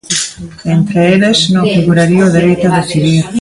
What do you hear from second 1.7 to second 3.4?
figuraría o dereito a decidir.